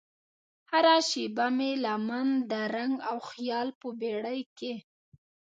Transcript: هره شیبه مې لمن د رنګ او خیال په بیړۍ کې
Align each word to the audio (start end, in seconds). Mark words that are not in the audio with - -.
هره 0.71 0.95
شیبه 1.09 1.47
مې 1.57 1.71
لمن 1.83 2.29
د 2.51 2.53
رنګ 2.75 2.93
او 3.09 3.17
خیال 3.29 3.67
په 3.79 3.87
بیړۍ 3.99 4.41
کې 4.57 4.73